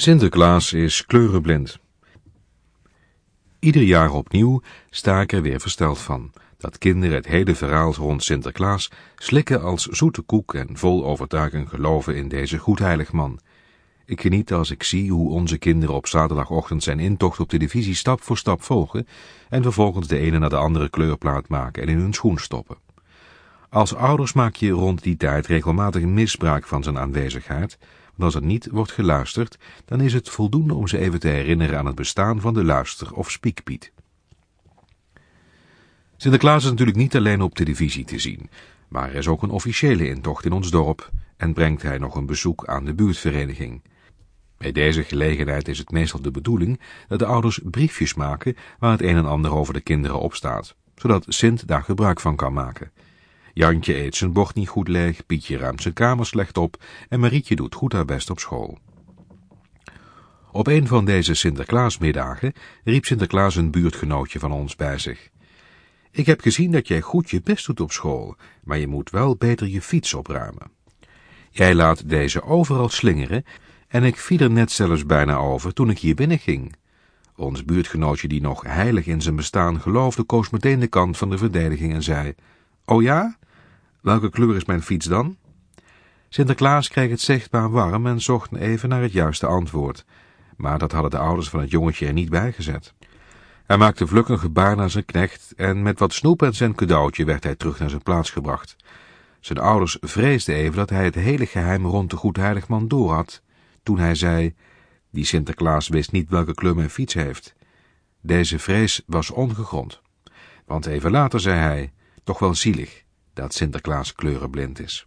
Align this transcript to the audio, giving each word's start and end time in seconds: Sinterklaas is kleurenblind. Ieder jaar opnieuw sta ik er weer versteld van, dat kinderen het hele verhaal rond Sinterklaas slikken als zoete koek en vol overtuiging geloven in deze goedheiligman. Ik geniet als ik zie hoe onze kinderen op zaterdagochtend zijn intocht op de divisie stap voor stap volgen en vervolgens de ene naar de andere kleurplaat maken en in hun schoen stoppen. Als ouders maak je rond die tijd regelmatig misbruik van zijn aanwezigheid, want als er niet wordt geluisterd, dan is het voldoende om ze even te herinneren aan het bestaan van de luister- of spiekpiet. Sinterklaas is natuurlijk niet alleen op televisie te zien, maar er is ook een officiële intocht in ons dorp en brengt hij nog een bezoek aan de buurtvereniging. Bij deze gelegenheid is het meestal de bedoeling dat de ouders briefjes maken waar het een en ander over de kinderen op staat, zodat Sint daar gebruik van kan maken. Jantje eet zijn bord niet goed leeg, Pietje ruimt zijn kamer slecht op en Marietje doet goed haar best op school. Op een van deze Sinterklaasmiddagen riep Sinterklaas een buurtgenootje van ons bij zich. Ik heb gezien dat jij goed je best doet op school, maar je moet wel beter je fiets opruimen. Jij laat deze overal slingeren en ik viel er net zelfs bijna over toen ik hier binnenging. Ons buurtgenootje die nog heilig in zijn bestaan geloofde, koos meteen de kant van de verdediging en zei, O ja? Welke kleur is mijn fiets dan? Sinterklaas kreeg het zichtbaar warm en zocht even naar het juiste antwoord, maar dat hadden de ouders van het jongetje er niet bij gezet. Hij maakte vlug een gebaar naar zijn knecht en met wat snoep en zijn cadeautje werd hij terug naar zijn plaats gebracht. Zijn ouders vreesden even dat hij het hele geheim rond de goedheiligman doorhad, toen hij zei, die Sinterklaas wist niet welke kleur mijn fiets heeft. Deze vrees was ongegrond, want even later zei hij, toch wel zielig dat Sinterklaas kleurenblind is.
Sinterklaas 0.00 0.72
is 0.72 1.06
kleurenblind. 1.06 1.78
Ieder 3.58 3.82
jaar 3.82 4.10
opnieuw 4.10 4.62
sta 4.90 5.20
ik 5.20 5.32
er 5.32 5.42
weer 5.42 5.60
versteld 5.60 5.98
van, 5.98 6.32
dat 6.58 6.78
kinderen 6.78 7.16
het 7.16 7.26
hele 7.26 7.54
verhaal 7.54 7.94
rond 7.94 8.24
Sinterklaas 8.24 8.90
slikken 9.16 9.62
als 9.62 9.86
zoete 9.86 10.22
koek 10.22 10.54
en 10.54 10.76
vol 10.76 11.06
overtuiging 11.06 11.68
geloven 11.68 12.16
in 12.16 12.28
deze 12.28 12.58
goedheiligman. 12.58 13.40
Ik 14.04 14.20
geniet 14.20 14.52
als 14.52 14.70
ik 14.70 14.82
zie 14.82 15.12
hoe 15.12 15.30
onze 15.30 15.58
kinderen 15.58 15.94
op 15.94 16.06
zaterdagochtend 16.06 16.82
zijn 16.82 16.98
intocht 16.98 17.40
op 17.40 17.48
de 17.48 17.58
divisie 17.58 17.94
stap 17.94 18.22
voor 18.22 18.36
stap 18.38 18.62
volgen 18.62 19.06
en 19.48 19.62
vervolgens 19.62 20.06
de 20.06 20.18
ene 20.18 20.38
naar 20.38 20.50
de 20.50 20.56
andere 20.56 20.88
kleurplaat 20.88 21.48
maken 21.48 21.82
en 21.82 21.88
in 21.88 21.98
hun 21.98 22.12
schoen 22.12 22.38
stoppen. 22.38 22.76
Als 23.70 23.94
ouders 23.94 24.32
maak 24.32 24.54
je 24.54 24.70
rond 24.70 25.02
die 25.02 25.16
tijd 25.16 25.46
regelmatig 25.46 26.02
misbruik 26.02 26.66
van 26.66 26.82
zijn 26.82 26.98
aanwezigheid, 26.98 27.78
want 28.18 28.34
als 28.34 28.42
er 28.42 28.48
niet 28.48 28.68
wordt 28.70 28.92
geluisterd, 28.92 29.58
dan 29.84 30.00
is 30.00 30.12
het 30.12 30.28
voldoende 30.28 30.74
om 30.74 30.88
ze 30.88 30.98
even 30.98 31.20
te 31.20 31.28
herinneren 31.28 31.78
aan 31.78 31.86
het 31.86 31.94
bestaan 31.94 32.40
van 32.40 32.54
de 32.54 32.64
luister- 32.64 33.14
of 33.14 33.30
spiekpiet. 33.30 33.92
Sinterklaas 36.16 36.64
is 36.64 36.70
natuurlijk 36.70 36.96
niet 36.96 37.16
alleen 37.16 37.42
op 37.42 37.54
televisie 37.54 38.04
te 38.04 38.18
zien, 38.18 38.50
maar 38.88 39.08
er 39.08 39.14
is 39.14 39.28
ook 39.28 39.42
een 39.42 39.50
officiële 39.50 40.08
intocht 40.08 40.44
in 40.44 40.52
ons 40.52 40.70
dorp 40.70 41.10
en 41.36 41.52
brengt 41.52 41.82
hij 41.82 41.98
nog 41.98 42.14
een 42.14 42.26
bezoek 42.26 42.66
aan 42.66 42.84
de 42.84 42.94
buurtvereniging. 42.94 43.82
Bij 44.56 44.72
deze 44.72 45.02
gelegenheid 45.02 45.68
is 45.68 45.78
het 45.78 45.90
meestal 45.90 46.20
de 46.20 46.30
bedoeling 46.30 46.80
dat 47.08 47.18
de 47.18 47.26
ouders 47.26 47.60
briefjes 47.64 48.14
maken 48.14 48.56
waar 48.78 48.90
het 48.90 49.02
een 49.02 49.16
en 49.16 49.26
ander 49.26 49.52
over 49.52 49.74
de 49.74 49.80
kinderen 49.80 50.20
op 50.20 50.34
staat, 50.34 50.74
zodat 50.94 51.24
Sint 51.28 51.66
daar 51.66 51.82
gebruik 51.82 52.20
van 52.20 52.36
kan 52.36 52.52
maken. 52.52 52.90
Jantje 53.58 53.96
eet 53.96 54.16
zijn 54.16 54.32
bord 54.32 54.54
niet 54.54 54.68
goed 54.68 54.88
leeg, 54.88 55.26
Pietje 55.26 55.56
ruimt 55.56 55.82
zijn 55.82 55.94
kamer 55.94 56.26
slecht 56.26 56.56
op 56.56 56.84
en 57.08 57.20
Marietje 57.20 57.56
doet 57.56 57.74
goed 57.74 57.92
haar 57.92 58.04
best 58.04 58.30
op 58.30 58.38
school. 58.38 58.78
Op 60.52 60.66
een 60.66 60.86
van 60.86 61.04
deze 61.04 61.34
Sinterklaasmiddagen 61.34 62.52
riep 62.84 63.04
Sinterklaas 63.04 63.56
een 63.56 63.70
buurtgenootje 63.70 64.38
van 64.38 64.52
ons 64.52 64.76
bij 64.76 64.98
zich. 64.98 65.28
Ik 66.10 66.26
heb 66.26 66.40
gezien 66.40 66.70
dat 66.70 66.88
jij 66.88 67.00
goed 67.00 67.30
je 67.30 67.40
best 67.42 67.66
doet 67.66 67.80
op 67.80 67.92
school, 67.92 68.36
maar 68.62 68.78
je 68.78 68.86
moet 68.86 69.10
wel 69.10 69.36
beter 69.36 69.68
je 69.68 69.82
fiets 69.82 70.14
opruimen. 70.14 70.70
Jij 71.50 71.74
laat 71.74 72.08
deze 72.08 72.42
overal 72.42 72.88
slingeren 72.88 73.44
en 73.88 74.04
ik 74.04 74.16
viel 74.16 74.38
er 74.38 74.50
net 74.50 74.70
zelfs 74.70 75.06
bijna 75.06 75.36
over 75.36 75.72
toen 75.74 75.90
ik 75.90 75.98
hier 75.98 76.14
binnenging. 76.14 76.74
Ons 77.36 77.64
buurtgenootje 77.64 78.28
die 78.28 78.40
nog 78.40 78.62
heilig 78.62 79.06
in 79.06 79.22
zijn 79.22 79.36
bestaan 79.36 79.80
geloofde, 79.80 80.22
koos 80.22 80.50
meteen 80.50 80.80
de 80.80 80.86
kant 80.86 81.16
van 81.16 81.30
de 81.30 81.38
verdediging 81.38 81.92
en 81.92 82.02
zei, 82.02 82.34
O 82.84 83.00
ja? 83.00 83.37
Welke 84.08 84.30
kleur 84.30 84.56
is 84.56 84.64
mijn 84.64 84.82
fiets 84.82 85.06
dan? 85.06 85.36
Sinterklaas 86.28 86.88
kreeg 86.88 87.10
het 87.10 87.20
zichtbaar 87.20 87.70
warm 87.70 88.06
en 88.06 88.20
zocht 88.20 88.56
even 88.56 88.88
naar 88.88 89.02
het 89.02 89.12
juiste 89.12 89.46
antwoord, 89.46 90.04
maar 90.56 90.78
dat 90.78 90.92
hadden 90.92 91.10
de 91.10 91.18
ouders 91.18 91.48
van 91.48 91.60
het 91.60 91.70
jongetje 91.70 92.06
er 92.06 92.12
niet 92.12 92.28
bij 92.28 92.52
gezet. 92.52 92.94
Hij 93.66 93.76
maakte 93.76 94.06
vlug 94.06 94.28
een 94.28 94.38
gebaar 94.38 94.76
naar 94.76 94.90
zijn 94.90 95.04
knecht 95.04 95.52
en 95.56 95.82
met 95.82 95.98
wat 95.98 96.12
snoep 96.12 96.42
en 96.42 96.54
zijn 96.54 96.74
cadeautje 96.74 97.24
werd 97.24 97.44
hij 97.44 97.54
terug 97.54 97.78
naar 97.78 97.90
zijn 97.90 98.02
plaats 98.02 98.30
gebracht. 98.30 98.76
Zijn 99.40 99.58
ouders 99.58 99.96
vreesden 100.00 100.54
even 100.54 100.76
dat 100.76 100.90
hij 100.90 101.04
het 101.04 101.14
hele 101.14 101.46
geheim 101.46 101.86
rond 101.86 102.10
de 102.10 102.16
goedheiligman 102.16 102.88
doorhad, 102.88 103.42
toen 103.82 103.98
hij 103.98 104.14
zei, 104.14 104.54
die 105.10 105.24
Sinterklaas 105.24 105.88
wist 105.88 106.12
niet 106.12 106.28
welke 106.28 106.54
kleur 106.54 106.74
mijn 106.74 106.90
fiets 106.90 107.14
heeft. 107.14 107.54
Deze 108.20 108.58
vrees 108.58 109.02
was 109.06 109.30
ongegrond, 109.30 110.00
want 110.66 110.86
even 110.86 111.10
later 111.10 111.40
zei 111.40 111.58
hij, 111.58 111.92
toch 112.24 112.38
wel 112.38 112.54
zielig 112.54 113.06
dat 113.38 113.54
Sinterklaas 113.54 114.14
kleurenblind 114.14 114.80
is. 114.80 115.06